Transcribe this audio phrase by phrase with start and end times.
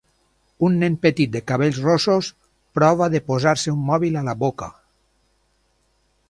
[0.67, 2.29] Un nen petit de cabells rossos
[2.79, 4.71] prova de posar-se un mòbil a la boca.